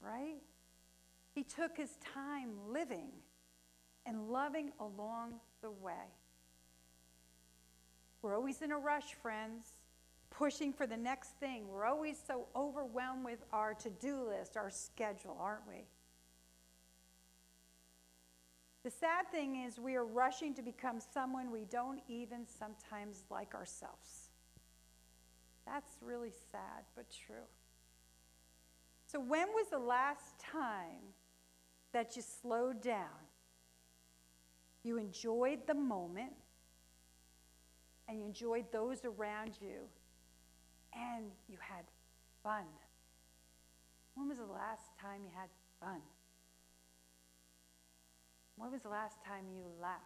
Right? 0.01 0.43
He 1.37 1.45
took 1.45 1.77
his 1.77 1.91
time 2.15 2.51
living 2.69 3.11
and 4.07 4.29
loving 4.31 4.71
along 4.81 5.35
the 5.61 5.71
way. 5.71 6.11
We're 8.21 8.37
always 8.37 8.63
in 8.63 8.73
a 8.73 8.79
rush, 8.79 9.15
friends, 9.21 9.67
pushing 10.31 10.73
for 10.73 10.87
the 10.87 10.97
next 10.97 11.31
thing. 11.41 11.69
We're 11.69 11.85
always 11.85 12.17
so 12.27 12.47
overwhelmed 12.55 13.25
with 13.25 13.43
our 13.53 13.75
to 13.75 13.91
do 13.91 14.29
list, 14.29 14.57
our 14.57 14.71
schedule, 14.71 15.37
aren't 15.41 15.67
we? 15.67 15.85
The 18.85 18.91
sad 18.91 19.29
thing 19.31 19.65
is, 19.65 19.79
we 19.79 19.95
are 19.95 20.05
rushing 20.05 20.55
to 20.55 20.63
become 20.63 20.99
someone 21.01 21.53
we 21.53 21.65
don't 21.65 22.01
even 22.09 22.47
sometimes 22.47 23.25
like 23.31 23.55
ourselves. 23.55 24.31
That's 25.65 25.99
really 26.01 26.33
sad, 26.51 26.85
but 26.97 27.07
true. 27.11 27.47
So, 29.07 29.21
when 29.21 29.49
was 29.49 29.69
the 29.71 29.79
last 29.79 30.41
time 30.41 31.15
that 31.93 32.17
you 32.17 32.23
slowed 32.23 32.83
down? 32.83 33.29
You 34.85 34.99
enjoyed 34.99 35.67
the 35.67 35.75
moment 35.75 36.33
and 38.09 38.19
you 38.19 38.27
enjoyed 38.27 38.67
those 38.73 39.05
around 39.05 39.53
you 39.61 39.89
and 40.95 41.31
you 41.49 41.57
had 41.61 41.85
fun. 42.43 42.65
When 44.15 44.29
was 44.29 44.39
the 44.39 44.45
last 44.45 44.91
time 45.01 45.21
you 45.25 45.31
had 45.35 45.49
fun? 45.81 46.01
When 48.57 48.71
was 48.71 48.83
the 48.83 48.89
last 48.89 49.23
time 49.25 49.45
you 49.55 49.65
laughed? 49.81 50.01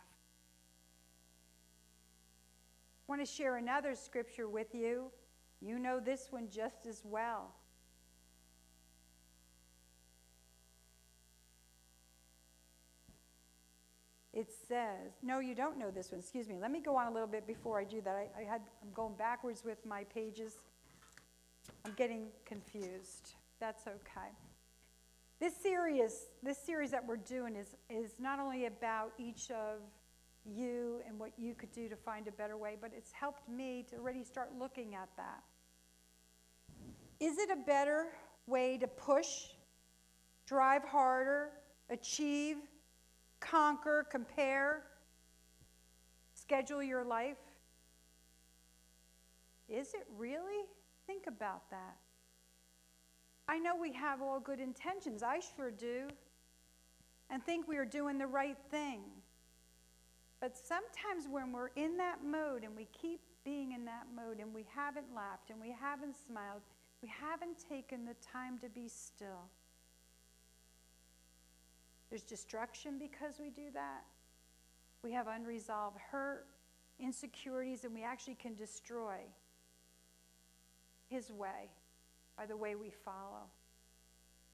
I 3.08 3.12
want 3.12 3.20
to 3.20 3.26
share 3.26 3.56
another 3.56 3.94
scripture 3.94 4.48
with 4.48 4.74
you. 4.74 5.10
You 5.60 5.78
know 5.78 6.00
this 6.00 6.28
one 6.30 6.48
just 6.50 6.86
as 6.86 7.02
well. 7.04 7.54
Says, 14.68 15.12
no, 15.22 15.38
you 15.40 15.54
don't 15.54 15.78
know 15.78 15.90
this 15.90 16.10
one. 16.10 16.20
Excuse 16.20 16.48
me. 16.48 16.58
Let 16.60 16.70
me 16.70 16.80
go 16.80 16.96
on 16.96 17.06
a 17.06 17.12
little 17.12 17.28
bit 17.28 17.46
before 17.46 17.78
I 17.80 17.84
do 17.84 18.00
that. 18.02 18.14
I, 18.14 18.40
I 18.40 18.44
had, 18.44 18.62
I'm 18.82 18.92
going 18.94 19.14
backwards 19.14 19.64
with 19.64 19.84
my 19.84 20.04
pages. 20.04 20.54
I'm 21.84 21.92
getting 21.94 22.26
confused. 22.44 23.34
That's 23.60 23.86
okay. 23.86 24.30
This 25.38 25.54
series, 25.54 26.26
this 26.42 26.58
series 26.58 26.90
that 26.90 27.06
we're 27.06 27.16
doing 27.16 27.56
is, 27.56 27.76
is 27.90 28.12
not 28.18 28.40
only 28.40 28.66
about 28.66 29.12
each 29.18 29.50
of 29.50 29.80
you 30.44 31.00
and 31.06 31.18
what 31.18 31.32
you 31.36 31.54
could 31.54 31.72
do 31.72 31.88
to 31.88 31.96
find 31.96 32.28
a 32.28 32.32
better 32.32 32.56
way, 32.56 32.76
but 32.80 32.92
it's 32.96 33.12
helped 33.12 33.48
me 33.48 33.84
to 33.90 33.96
already 33.96 34.24
start 34.24 34.50
looking 34.58 34.94
at 34.94 35.08
that. 35.16 35.42
Is 37.20 37.38
it 37.38 37.50
a 37.50 37.64
better 37.66 38.06
way 38.46 38.78
to 38.78 38.86
push, 38.86 39.48
drive 40.46 40.84
harder, 40.84 41.50
achieve, 41.90 42.56
conquer, 43.40 44.06
compare, 44.10 44.82
schedule 46.34 46.82
your 46.82 47.04
life? 47.04 47.36
Is 49.68 49.94
it 49.94 50.06
really? 50.16 50.64
Think 51.06 51.24
about 51.26 51.68
that. 51.70 51.96
I 53.48 53.58
know 53.58 53.76
we 53.76 53.92
have 53.92 54.22
all 54.22 54.40
good 54.40 54.60
intentions. 54.60 55.22
I 55.22 55.40
sure 55.56 55.70
do. 55.70 56.08
And 57.30 57.42
think 57.44 57.66
we 57.68 57.76
are 57.76 57.84
doing 57.84 58.18
the 58.18 58.26
right 58.26 58.56
thing. 58.70 59.00
But 60.40 60.56
sometimes 60.56 61.26
when 61.30 61.52
we're 61.52 61.70
in 61.76 61.96
that 61.96 62.18
mode 62.24 62.62
and 62.62 62.76
we 62.76 62.86
keep 62.92 63.20
being 63.44 63.72
in 63.72 63.84
that 63.84 64.06
mode 64.14 64.38
and 64.38 64.52
we 64.52 64.66
haven't 64.74 65.06
laughed 65.14 65.50
and 65.50 65.60
we 65.60 65.74
haven't 65.78 66.14
smiled, 66.26 66.62
we 67.02 67.08
haven't 67.08 67.64
taken 67.68 68.04
the 68.04 68.14
time 68.14 68.58
to 68.58 68.68
be 68.68 68.88
still. 68.88 69.48
There's 72.10 72.22
destruction 72.22 72.98
because 72.98 73.40
we 73.40 73.50
do 73.50 73.70
that. 73.74 74.04
We 75.02 75.12
have 75.12 75.26
unresolved 75.26 75.98
hurt, 76.10 76.46
insecurities, 76.98 77.84
and 77.84 77.94
we 77.94 78.04
actually 78.04 78.34
can 78.34 78.54
destroy 78.54 79.18
His 81.08 81.30
way 81.30 81.70
by 82.36 82.46
the 82.46 82.56
way 82.56 82.74
we 82.74 82.90
follow. 82.90 83.50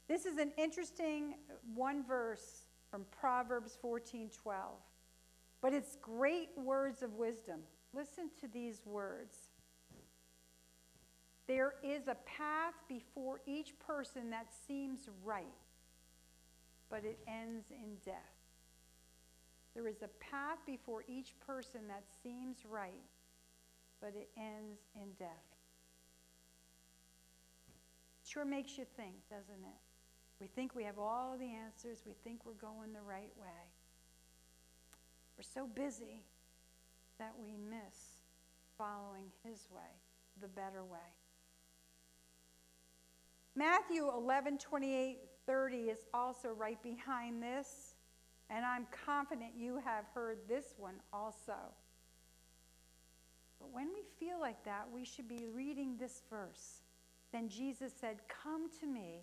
This 0.08 0.26
is 0.26 0.38
an 0.38 0.52
interesting 0.56 1.34
one 1.74 2.04
verse 2.04 2.66
from 2.90 3.04
Proverbs 3.10 3.78
14 3.80 4.30
12. 4.42 4.70
But 5.60 5.72
it's 5.72 5.96
great 6.02 6.50
words 6.56 7.02
of 7.02 7.14
wisdom. 7.14 7.60
Listen 7.94 8.30
to 8.40 8.48
these 8.48 8.82
words. 8.84 9.36
There 11.46 11.74
is 11.82 12.08
a 12.08 12.16
path 12.26 12.74
before 12.88 13.40
each 13.46 13.78
person 13.78 14.30
that 14.30 14.46
seems 14.66 15.08
right, 15.24 15.44
but 16.92 17.06
it 17.06 17.18
ends 17.26 17.70
in 17.70 17.96
death. 18.04 18.36
There 19.74 19.88
is 19.88 20.02
a 20.02 20.08
path 20.30 20.58
before 20.66 21.04
each 21.08 21.32
person 21.40 21.88
that 21.88 22.04
seems 22.22 22.58
right, 22.68 22.92
but 23.98 24.12
it 24.14 24.28
ends 24.36 24.82
in 24.94 25.08
death. 25.18 25.56
Sure 28.28 28.44
makes 28.44 28.76
you 28.76 28.84
think, 28.94 29.14
doesn't 29.30 29.64
it? 29.64 29.80
We 30.38 30.48
think 30.48 30.74
we 30.74 30.84
have 30.84 30.98
all 30.98 31.38
the 31.38 31.50
answers, 31.50 32.02
we 32.04 32.12
think 32.24 32.44
we're 32.44 32.52
going 32.52 32.92
the 32.92 33.00
right 33.00 33.32
way. 33.40 33.64
We're 35.38 35.44
so 35.44 35.66
busy 35.66 36.22
that 37.18 37.32
we 37.42 37.52
miss 37.52 38.20
following 38.76 39.32
His 39.42 39.66
way, 39.74 39.80
the 40.42 40.48
better 40.48 40.84
way. 40.84 40.98
Matthew 43.54 44.10
11, 44.10 44.58
28, 44.58 45.18
30 45.46 45.76
is 45.90 46.04
also 46.12 46.48
right 46.48 46.82
behind 46.82 47.42
this, 47.42 47.94
and 48.50 48.64
I'm 48.64 48.86
confident 49.04 49.52
you 49.56 49.80
have 49.84 50.04
heard 50.14 50.38
this 50.48 50.74
one 50.76 51.00
also. 51.12 51.56
But 53.58 53.72
when 53.72 53.88
we 53.94 54.02
feel 54.18 54.40
like 54.40 54.64
that, 54.64 54.88
we 54.92 55.04
should 55.04 55.28
be 55.28 55.46
reading 55.54 55.96
this 55.96 56.22
verse. 56.28 56.82
Then 57.32 57.48
Jesus 57.48 57.92
said, 57.98 58.18
Come 58.42 58.68
to 58.80 58.86
me, 58.86 59.20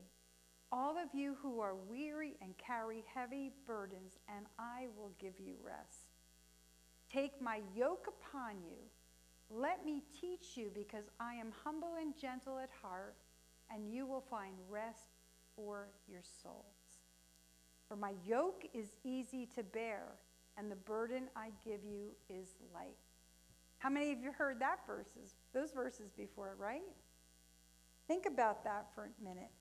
all 0.72 0.98
of 0.98 1.14
you 1.14 1.36
who 1.42 1.60
are 1.60 1.76
weary 1.76 2.38
and 2.42 2.58
carry 2.58 3.04
heavy 3.14 3.52
burdens, 3.68 4.18
and 4.36 4.46
I 4.58 4.88
will 4.98 5.12
give 5.20 5.40
you 5.40 5.56
rest. 5.64 6.08
Take 7.12 7.42
my 7.42 7.62
yoke 7.76 8.08
upon 8.08 8.62
you. 8.62 8.78
Let 9.50 9.86
me 9.86 10.04
teach 10.22 10.56
you, 10.56 10.72
because 10.74 11.06
I 11.20 11.34
am 11.36 11.52
humble 11.64 11.96
and 12.00 12.18
gentle 12.18 12.60
at 12.60 12.70
heart, 12.82 13.16
and 13.72 13.92
you 13.92 14.06
will 14.06 14.24
find 14.30 14.54
rest 14.70 15.19
for 15.60 15.90
your 16.08 16.22
souls. 16.42 16.64
For 17.88 17.98
my 17.98 18.14
yoke 18.26 18.66
is 18.74 18.92
easy 19.04 19.48
to 19.56 19.64
bear, 19.64 20.04
and 20.58 20.72
the 20.72 20.76
burden 20.76 21.24
I 21.36 21.50
give 21.66 21.84
you 21.84 22.12
is 22.30 22.56
light. 22.74 22.96
How 23.80 23.90
many 23.90 24.12
of 24.12 24.20
you 24.20 24.32
heard 24.32 24.60
that 24.60 24.86
verses, 24.88 25.36
those 25.54 25.72
verses 25.72 26.12
before, 26.12 26.56
right? 26.58 26.82
Think 28.08 28.26
about 28.26 28.64
that 28.64 28.88
for 28.94 29.06
a 29.06 29.24
minute. 29.24 29.52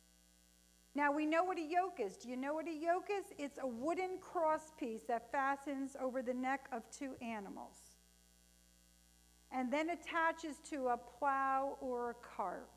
Now 0.94 1.12
we 1.12 1.26
know 1.26 1.44
what 1.44 1.58
a 1.58 1.62
yoke 1.62 2.00
is. 2.00 2.16
Do 2.16 2.28
you 2.28 2.36
know 2.36 2.54
what 2.54 2.66
a 2.66 2.72
yoke 2.72 3.08
is? 3.10 3.24
It's 3.38 3.58
a 3.62 3.66
wooden 3.66 4.18
cross 4.20 4.72
piece 4.78 5.02
that 5.08 5.30
fastens 5.30 5.96
over 6.00 6.22
the 6.22 6.34
neck 6.34 6.68
of 6.72 6.82
two 6.90 7.14
animals 7.22 7.76
and 9.52 9.72
then 9.72 9.90
attaches 9.90 10.56
to 10.70 10.88
a 10.88 10.96
plow 10.96 11.76
or 11.80 12.10
a 12.10 12.14
cart. 12.36 12.68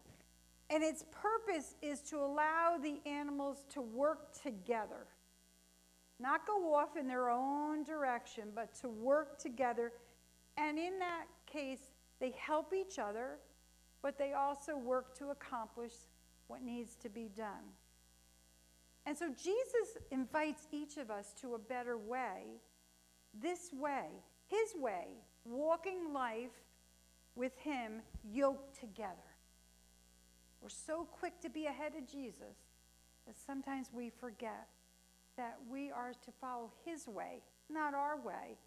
And 0.72 0.84
its 0.84 1.04
purpose 1.12 1.76
is 1.82 2.00
to 2.04 2.18
allow 2.18 2.78
the 2.82 3.02
animals 3.06 3.66
to 3.74 3.82
work 3.82 4.42
together, 4.42 5.06
not 6.18 6.48
go 6.48 6.74
off 6.74 6.96
in 6.98 7.10
their 7.10 7.30
own 7.30 7.84
direction, 7.84 8.46
but 8.56 8.74
to 8.76 8.88
work 8.90 9.38
together. 9.38 9.92
And 10.56 10.80
in 10.80 10.98
that 11.00 11.26
case, 11.46 11.90
they 12.22 12.34
help 12.40 12.74
each 12.74 13.00
other, 13.00 13.40
but 14.02 14.18
they 14.18 14.32
also 14.32 14.78
work 14.78 15.14
to 15.18 15.32
accomplish 15.32 15.92
what 16.48 16.62
needs 16.62 16.96
to 16.98 17.10
be 17.10 17.30
done. 17.36 17.76
And 19.06 19.18
so 19.18 19.30
Jesus 19.30 19.98
invites 20.10 20.68
each 20.72 20.96
of 20.96 21.12
us 21.12 21.34
to 21.42 21.56
a 21.56 21.60
better 21.60 21.98
way, 21.98 22.62
this 23.34 23.72
way, 23.74 24.06
his 24.48 24.74
way, 24.76 25.08
walking 25.44 26.14
life 26.14 26.64
with 27.36 27.58
him 27.58 28.02
yoked 28.24 28.80
together. 28.80 29.31
We're 30.62 30.70
so 30.70 31.08
quick 31.12 31.40
to 31.42 31.50
be 31.50 31.66
ahead 31.66 31.94
of 31.98 32.08
Jesus 32.08 32.58
that 33.26 33.36
sometimes 33.38 33.88
we 33.92 34.10
forget 34.10 34.68
that 35.38 35.58
we 35.70 35.90
are 35.92 36.14
to 36.14 36.32
follow 36.40 36.72
his 36.86 37.08
way, 37.08 37.42
not 37.70 37.94
our 37.94 38.20
way, 38.20 38.58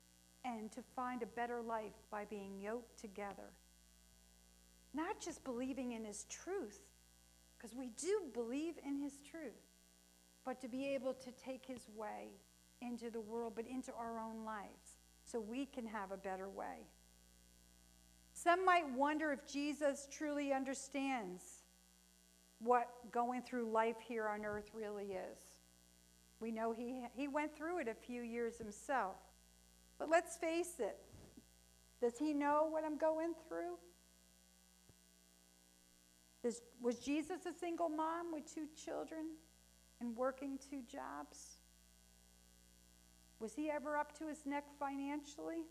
and 0.44 0.72
to 0.72 0.82
find 0.96 1.22
a 1.22 1.26
better 1.26 1.62
life 1.62 1.92
by 2.10 2.24
being 2.24 2.60
yoked 2.60 2.98
together. 2.98 3.52
Not 4.92 5.20
just 5.20 5.44
believing 5.44 5.92
in 5.92 6.04
his 6.04 6.24
truth, 6.24 6.80
because 7.56 7.76
we 7.76 7.90
do 7.96 8.22
believe 8.32 8.74
in 8.84 8.98
his 8.98 9.18
truth, 9.30 9.52
but 10.44 10.60
to 10.60 10.68
be 10.68 10.94
able 10.94 11.14
to 11.14 11.30
take 11.32 11.64
his 11.64 11.88
way 11.96 12.28
into 12.82 13.10
the 13.10 13.20
world, 13.20 13.54
but 13.56 13.66
into 13.66 13.92
our 13.94 14.18
own 14.18 14.44
lives, 14.44 14.96
so 15.24 15.40
we 15.40 15.66
can 15.66 15.86
have 15.86 16.12
a 16.12 16.16
better 16.16 16.48
way. 16.48 16.86
Some 18.34 18.64
might 18.64 18.88
wonder 18.90 19.32
if 19.32 19.46
Jesus 19.46 20.08
truly 20.10 20.52
understands 20.52 21.53
what 22.60 22.88
going 23.10 23.42
through 23.42 23.70
life 23.70 23.96
here 24.06 24.28
on 24.28 24.44
earth 24.44 24.70
really 24.74 25.12
is. 25.12 25.38
We 26.40 26.50
know 26.50 26.72
he, 26.72 27.04
he 27.14 27.28
went 27.28 27.56
through 27.56 27.78
it 27.78 27.88
a 27.88 27.94
few 27.94 28.22
years 28.22 28.58
himself. 28.58 29.16
But 29.98 30.10
let's 30.10 30.36
face 30.36 30.74
it 30.78 30.98
does 32.00 32.18
he 32.18 32.34
know 32.34 32.66
what 32.68 32.84
I'm 32.84 32.98
going 32.98 33.32
through? 33.48 33.78
Does, 36.42 36.60
was 36.82 36.98
Jesus 36.98 37.46
a 37.46 37.58
single 37.58 37.88
mom 37.88 38.30
with 38.30 38.52
two 38.52 38.66
children 38.76 39.28
and 40.00 40.14
working 40.14 40.58
two 40.58 40.82
jobs? 40.82 41.56
Was 43.40 43.54
he 43.54 43.70
ever 43.70 43.96
up 43.96 44.18
to 44.18 44.28
his 44.28 44.44
neck 44.44 44.64
financially? 44.78 45.62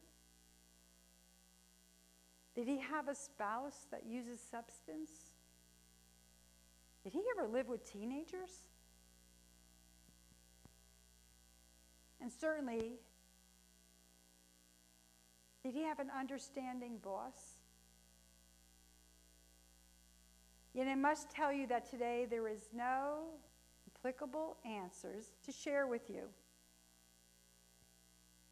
Did 2.56 2.68
he 2.68 2.80
have 2.80 3.08
a 3.08 3.16
spouse 3.16 3.86
that 3.92 4.08
uses 4.08 4.40
substance? 4.40 5.12
Did 7.04 7.14
he 7.14 7.24
ever 7.38 7.48
live 7.48 7.68
with 7.68 7.90
teenagers? 7.92 8.68
And 12.22 12.32
certainly, 12.32 12.94
did 15.64 15.74
he 15.74 15.84
have 15.84 16.00
an 16.00 16.10
understanding 16.18 16.98
boss? 17.04 17.58
Yet 20.74 20.88
I 20.88 20.96
must 20.96 21.30
tell 21.30 21.52
you 21.52 21.68
that 21.68 21.90
today 21.90 22.26
there 22.30 22.48
is 22.48 22.70
no 22.74 23.26
applicable 23.96 24.58
answers 24.66 25.32
to 25.46 25.52
share 25.52 25.86
with 25.86 26.10
you. 26.10 26.24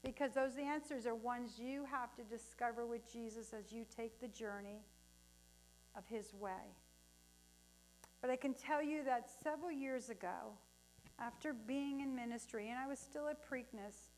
Because 0.03 0.33
those 0.33 0.57
answers 0.57 1.05
are 1.05 1.15
ones 1.15 1.57
you 1.57 1.85
have 1.89 2.13
to 2.15 2.23
discover 2.23 2.85
with 2.85 3.11
Jesus 3.11 3.53
as 3.57 3.71
you 3.71 3.85
take 3.95 4.19
the 4.19 4.27
journey 4.27 4.81
of 5.95 6.03
his 6.07 6.33
way. 6.33 6.75
But 8.21 8.29
I 8.29 8.35
can 8.35 8.53
tell 8.53 8.83
you 8.83 9.03
that 9.03 9.29
several 9.43 9.71
years 9.71 10.09
ago, 10.09 10.53
after 11.19 11.53
being 11.53 12.01
in 12.01 12.15
ministry, 12.15 12.69
and 12.69 12.77
I 12.77 12.87
was 12.87 12.99
still 12.99 13.27
at 13.27 13.47
Preakness, 13.49 14.11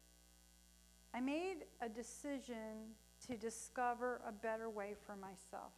I 1.13 1.22
made 1.22 1.66
a 1.82 1.88
decision 1.88 2.96
to 3.28 3.38
discover 3.38 4.22
a 4.28 4.32
better 4.32 4.70
way 4.70 4.96
for 5.06 5.16
myself 5.16 5.72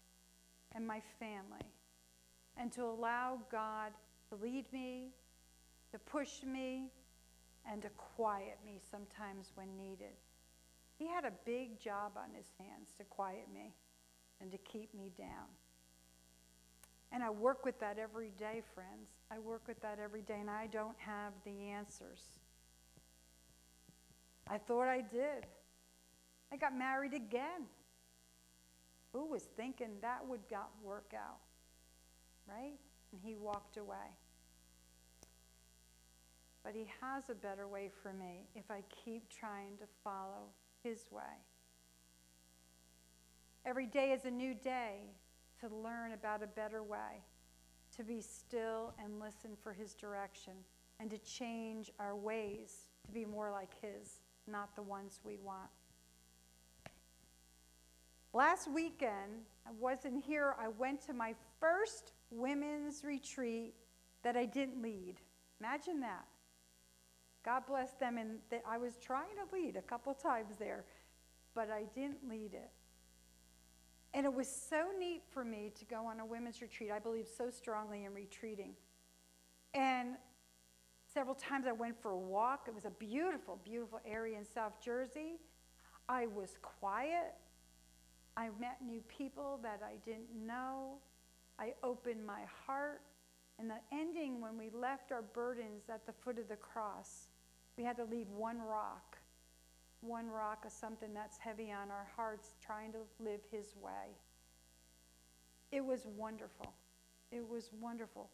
and 0.73 0.85
my 0.85 1.01
family, 1.19 1.71
and 2.57 2.71
to 2.73 2.83
allow 2.83 3.39
God 3.51 3.91
to 4.29 4.35
lead 4.35 4.65
me, 4.73 5.11
to 5.91 5.99
push 5.99 6.43
me, 6.43 6.89
and 7.69 7.81
to 7.81 7.89
quiet 7.89 8.57
me 8.65 8.79
sometimes 8.91 9.51
when 9.55 9.75
needed. 9.77 10.13
He 10.97 11.07
had 11.07 11.25
a 11.25 11.31
big 11.45 11.79
job 11.79 12.13
on 12.17 12.33
his 12.35 12.47
hands 12.59 12.93
to 12.97 13.03
quiet 13.03 13.47
me 13.53 13.73
and 14.41 14.51
to 14.51 14.57
keep 14.59 14.93
me 14.93 15.11
down. 15.17 15.49
And 17.11 17.23
I 17.23 17.29
work 17.29 17.65
with 17.65 17.79
that 17.79 17.97
every 17.97 18.31
day, 18.37 18.61
friends. 18.73 19.09
I 19.31 19.39
work 19.39 19.61
with 19.67 19.81
that 19.81 19.99
every 20.03 20.21
day, 20.21 20.37
and 20.39 20.49
I 20.49 20.67
don't 20.67 20.97
have 20.97 21.33
the 21.45 21.69
answers. 21.69 22.21
I 24.47 24.57
thought 24.57 24.87
I 24.87 25.01
did. 25.01 25.45
I 26.51 26.57
got 26.57 26.77
married 26.77 27.13
again. 27.13 27.67
Who 29.13 29.25
was 29.25 29.43
thinking 29.55 29.89
that 30.01 30.27
would 30.27 30.41
work 30.83 31.13
out? 31.15 31.39
Right? 32.47 32.77
And 33.11 33.21
he 33.23 33.35
walked 33.35 33.77
away. 33.77 34.11
But 36.65 36.73
He 36.73 36.87
has 36.99 37.29
a 37.29 37.35
better 37.35 37.67
way 37.67 37.91
for 38.01 38.11
me 38.11 38.47
if 38.55 38.71
I 38.71 38.81
keep 39.05 39.29
trying 39.29 39.77
to 39.77 39.85
follow 40.03 40.49
His 40.83 41.05
way. 41.11 41.21
Every 43.63 43.85
day 43.85 44.11
is 44.11 44.25
a 44.25 44.31
new 44.31 44.55
day 44.55 45.11
to 45.67 45.75
learn 45.75 46.13
about 46.13 46.43
a 46.43 46.47
better 46.47 46.83
way, 46.83 47.23
to 47.95 48.03
be 48.03 48.21
still 48.21 48.93
and 49.03 49.19
listen 49.19 49.51
for 49.61 49.73
His 49.73 49.93
direction, 49.93 50.53
and 50.99 51.09
to 51.09 51.17
change 51.19 51.91
our 51.99 52.15
ways 52.15 52.87
to 53.05 53.11
be 53.11 53.25
more 53.25 53.51
like 53.51 53.71
His, 53.81 54.19
not 54.47 54.75
the 54.75 54.81
ones 54.81 55.19
we 55.23 55.37
want. 55.37 55.69
Last 58.33 58.69
weekend, 58.69 59.45
I 59.65 59.71
wasn't 59.79 60.23
here. 60.23 60.55
I 60.59 60.67
went 60.67 61.01
to 61.07 61.13
my 61.13 61.33
first 61.61 62.11
women's 62.31 63.03
retreat 63.03 63.73
that 64.23 64.35
I 64.35 64.45
didn't 64.45 64.81
lead. 64.81 65.15
Imagine 65.61 66.01
that. 66.01 66.25
God 67.45 67.63
bless 67.65 67.93
them. 67.93 68.17
And 68.17 68.39
I 68.67 68.77
was 68.77 68.97
trying 68.97 69.35
to 69.37 69.55
lead 69.55 69.77
a 69.77 69.81
couple 69.81 70.13
times 70.13 70.57
there, 70.59 70.83
but 71.53 71.69
I 71.69 71.83
didn't 71.95 72.27
lead 72.29 72.53
it. 72.53 72.71
And 74.15 74.25
it 74.25 74.33
was 74.33 74.47
so 74.47 74.85
neat 74.97 75.23
for 75.29 75.43
me 75.43 75.73
to 75.77 75.83
go 75.83 76.05
on 76.05 76.21
a 76.21 76.25
women's 76.25 76.61
retreat. 76.61 76.89
I 76.89 76.99
believe 76.99 77.27
so 77.27 77.49
strongly 77.49 78.05
in 78.05 78.13
retreating. 78.13 78.71
And 79.73 80.15
several 81.13 81.35
times 81.35 81.65
I 81.67 81.73
went 81.73 82.01
for 82.01 82.11
a 82.11 82.17
walk. 82.17 82.67
It 82.69 82.73
was 82.73 82.85
a 82.85 82.91
beautiful, 82.91 83.59
beautiful 83.65 83.99
area 84.05 84.37
in 84.37 84.45
South 84.45 84.81
Jersey. 84.81 85.33
I 86.07 86.27
was 86.27 86.57
quiet. 86.61 87.35
I 88.37 88.45
met 88.57 88.77
new 88.81 89.01
people 89.01 89.59
that 89.63 89.81
I 89.83 89.97
didn't 90.05 90.33
know. 90.33 90.99
I 91.59 91.73
opened 91.83 92.25
my 92.25 92.43
heart. 92.65 93.01
And 93.59 93.69
the 93.69 93.79
ending, 93.91 94.39
when 94.39 94.57
we 94.57 94.69
left 94.69 95.11
our 95.11 95.23
burdens 95.23 95.89
at 95.89 96.05
the 96.05 96.13
foot 96.13 96.39
of 96.39 96.47
the 96.47 96.55
cross, 96.55 97.27
we 97.77 97.83
had 97.83 97.97
to 97.97 98.05
leave 98.05 98.29
one 98.29 98.61
rock, 98.61 99.17
one 100.05 100.27
rock 100.27 100.65
of 100.65 100.71
something 100.71 101.13
that's 101.13 101.37
heavy 101.37 101.71
on 101.71 101.91
our 101.91 102.07
hearts, 102.15 102.55
trying 102.63 102.91
to 102.93 102.99
live 103.19 103.41
His 103.51 103.75
way. 103.81 104.15
It 105.71 105.83
was 105.83 106.05
wonderful. 106.15 106.73
It 107.31 107.47
was 107.47 107.69
wonderful. 107.79 108.29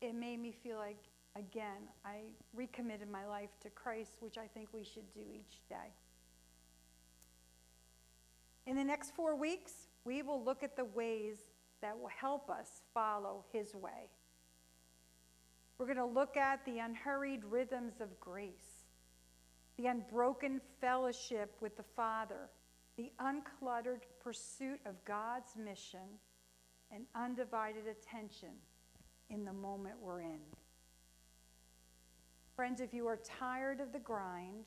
It 0.00 0.14
made 0.14 0.40
me 0.40 0.52
feel 0.52 0.78
like, 0.78 0.98
again, 1.36 1.88
I 2.04 2.22
recommitted 2.54 3.10
my 3.10 3.26
life 3.26 3.50
to 3.60 3.70
Christ, 3.70 4.16
which 4.20 4.38
I 4.38 4.46
think 4.46 4.68
we 4.72 4.84
should 4.84 5.12
do 5.12 5.20
each 5.20 5.60
day. 5.68 5.92
In 8.66 8.76
the 8.76 8.84
next 8.84 9.14
four 9.14 9.34
weeks, 9.36 9.88
we 10.04 10.22
will 10.22 10.42
look 10.42 10.62
at 10.62 10.76
the 10.76 10.84
ways 10.84 11.38
that 11.82 11.98
will 11.98 12.08
help 12.08 12.48
us 12.48 12.82
follow 12.94 13.44
His 13.52 13.74
way. 13.74 14.08
We're 15.78 15.86
going 15.86 15.98
to 15.98 16.04
look 16.04 16.36
at 16.36 16.64
the 16.64 16.78
unhurried 16.78 17.44
rhythms 17.44 18.00
of 18.00 18.18
grace, 18.20 18.71
the 19.82 19.88
unbroken 19.88 20.60
fellowship 20.80 21.56
with 21.60 21.76
the 21.76 21.82
Father, 21.82 22.48
the 22.96 23.10
uncluttered 23.20 24.02
pursuit 24.22 24.78
of 24.86 25.04
God's 25.04 25.56
mission, 25.56 26.20
and 26.92 27.04
undivided 27.16 27.84
attention 27.88 28.50
in 29.30 29.44
the 29.44 29.52
moment 29.52 29.94
we're 30.00 30.20
in. 30.20 30.38
Friends, 32.54 32.80
if 32.80 32.94
you 32.94 33.08
are 33.08 33.18
tired 33.24 33.80
of 33.80 33.92
the 33.92 33.98
grind, 33.98 34.66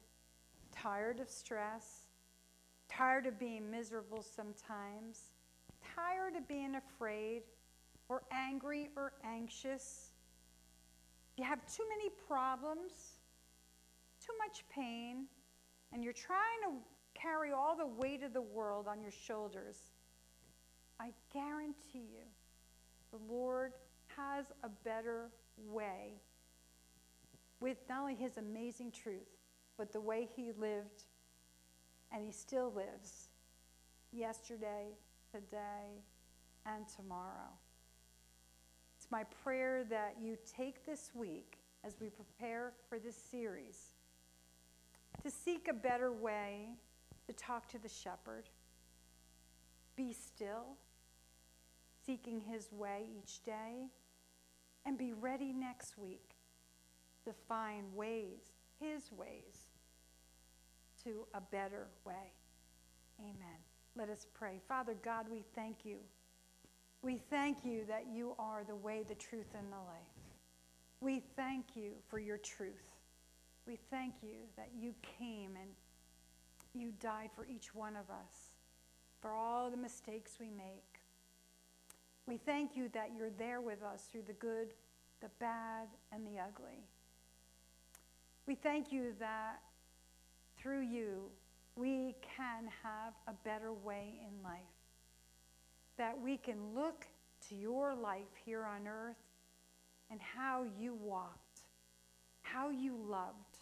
tired 0.72 1.22
of 1.22 1.30
stress, 1.30 2.08
tired 2.90 3.26
of 3.26 3.40
being 3.40 3.72
miserable 3.72 4.22
sometimes, 4.22 5.32
tired 5.96 6.36
of 6.36 6.46
being 6.48 6.76
afraid, 6.76 7.44
or 8.10 8.24
angry 8.32 8.90
or 8.98 9.14
anxious, 9.24 10.10
you 11.38 11.46
have 11.46 11.60
too 11.74 11.84
many 11.90 12.10
problems, 12.28 13.15
too 14.26 14.34
much 14.40 14.64
pain, 14.74 15.26
and 15.94 16.04
you're 16.04 16.14
trying 16.14 16.62
to 16.64 17.20
carry 17.20 17.52
all 17.52 17.76
the 17.76 17.86
weight 17.86 18.24
of 18.24 18.34
the 18.34 18.42
world 18.42 18.88
on 18.88 19.02
your 19.02 19.12
shoulders, 19.12 19.78
I 21.00 21.12
guarantee 21.34 22.08
you 22.14 22.26
the 23.12 23.34
Lord 23.34 23.74
has 24.18 24.46
a 24.64 24.70
better 24.84 25.30
way 25.58 26.14
with 27.60 27.78
not 27.90 28.02
only 28.02 28.16
his 28.16 28.38
amazing 28.38 28.92
truth, 28.92 29.38
but 29.78 29.92
the 29.92 30.02
way 30.02 30.28
he 30.36 30.52
lived 30.58 31.04
and 32.12 32.24
he 32.24 32.32
still 32.32 32.72
lives 32.74 33.30
yesterday, 34.12 34.88
today, 35.32 36.04
and 36.66 36.86
tomorrow. 36.88 37.52
It's 38.98 39.08
my 39.12 39.24
prayer 39.44 39.84
that 39.90 40.16
you 40.22 40.38
take 40.58 40.86
this 40.86 41.12
week 41.14 41.58
as 41.84 41.96
we 42.00 42.10
prepare 42.10 42.74
for 42.90 43.00
this 43.00 43.16
series 43.16 43.95
to 45.24 45.32
seek 45.32 45.68
a 45.68 45.74
better 45.74 46.12
way 46.12 46.70
to 47.28 47.34
talk 47.34 47.68
to 47.70 47.80
the 47.80 47.90
shepherd. 47.90 48.50
Be 49.96 50.14
still, 50.14 50.78
seeking 52.06 52.42
his 52.42 52.72
way 52.72 53.10
each 53.18 53.44
day, 53.44 53.88
and 54.86 54.98
be 54.98 55.14
ready 55.14 55.52
next 55.54 55.98
week 55.98 56.36
to 57.26 57.34
find 57.48 57.96
ways, 57.96 58.54
his 58.80 59.12
ways, 59.12 59.72
to 61.04 61.26
a 61.34 61.42
better 61.42 61.88
way. 62.06 62.34
Amen. 63.20 63.60
Let 63.98 64.10
us 64.10 64.28
pray. 64.34 64.60
Father 64.68 64.96
God, 65.04 65.26
we 65.32 65.44
thank 65.56 65.86
you. 65.86 65.98
We 67.02 67.22
thank 67.30 67.64
you 67.64 67.86
that 67.88 68.08
you 68.12 68.36
are 68.38 68.64
the 68.64 68.76
way, 68.76 69.04
the 69.08 69.16
truth, 69.16 69.54
and 69.58 69.72
the 69.72 69.78
life. 69.78 70.16
We 71.02 71.24
thank 71.36 71.76
you 71.76 71.92
for 72.10 72.20
your 72.20 72.38
truth. 72.38 72.95
We 73.68 73.80
thank 73.90 74.16
you 74.22 74.38
that 74.58 74.70
you 74.78 74.94
came 75.18 75.52
and 75.60 75.70
you 76.74 76.92
died 77.00 77.30
for 77.36 77.46
each 77.46 77.74
one 77.74 77.96
of 77.96 78.10
us, 78.10 78.52
for 79.22 79.32
all 79.32 79.72
the 79.72 79.78
mistakes 79.78 80.38
we 80.40 80.50
make. 80.50 81.00
We 82.28 82.38
thank 82.38 82.76
you 82.76 82.90
that 82.94 83.12
you're 83.18 83.30
there 83.32 83.62
with 83.62 83.82
us 83.82 84.08
through 84.12 84.24
the 84.28 84.34
good, 84.34 84.68
the 85.22 85.30
bad, 85.40 85.88
and 86.12 86.26
the 86.26 86.40
ugly. 86.40 86.84
We 88.48 88.56
thank 88.56 88.92
you 88.92 89.14
that 89.20 89.60
through 90.58 90.82
you, 90.82 91.30
we 91.76 92.16
can 92.22 92.70
have 92.84 93.14
a 93.28 93.34
better 93.44 93.74
way 93.74 94.20
in 94.22 94.44
life. 94.44 94.60
That 95.98 96.20
we 96.20 96.38
can 96.38 96.58
look 96.76 97.06
to 97.50 97.56
your 97.56 97.96
life 97.96 98.34
here 98.44 98.66
on 98.66 98.88
earth 98.88 99.16
and 100.12 100.20
how 100.20 100.66
you 100.80 100.94
walked, 100.94 101.62
how 102.42 102.70
you 102.70 102.96
loved, 103.08 103.55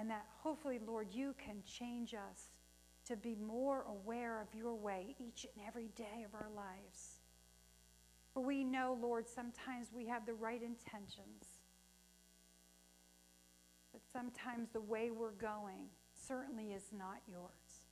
and 0.00 0.10
that 0.10 0.24
hopefully, 0.42 0.80
Lord, 0.84 1.08
you 1.12 1.34
can 1.38 1.62
change 1.64 2.14
us 2.14 2.48
to 3.06 3.16
be 3.16 3.36
more 3.36 3.84
aware 3.88 4.40
of 4.40 4.48
your 4.54 4.74
way 4.74 5.14
each 5.20 5.46
and 5.54 5.64
every 5.68 5.90
day 5.94 6.24
of 6.24 6.34
our 6.34 6.48
lives. 6.56 7.20
For 8.32 8.42
we 8.42 8.64
know, 8.64 8.98
Lord, 9.00 9.28
sometimes 9.28 9.88
we 9.94 10.06
have 10.06 10.24
the 10.24 10.34
right 10.34 10.62
intentions 10.62 11.60
but 13.92 14.00
sometimes 14.12 14.68
the 14.72 14.80
way 14.80 15.10
we're 15.10 15.32
going 15.32 15.88
certainly 16.14 16.72
is 16.72 16.84
not 16.96 17.18
yours. 17.26 17.88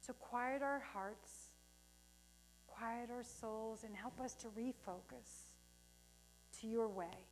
So 0.00 0.12
quiet 0.14 0.62
our 0.62 0.82
hearts, 0.92 1.50
quiet 2.66 3.10
our 3.10 3.24
souls, 3.24 3.84
and 3.84 3.94
help 3.94 4.20
us 4.20 4.34
to 4.36 4.48
refocus 4.48 5.50
to 6.60 6.66
your 6.66 6.88
way, 6.88 7.26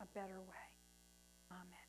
a 0.00 0.06
better 0.14 0.40
way. 0.40 0.63
Amen. 1.54 1.83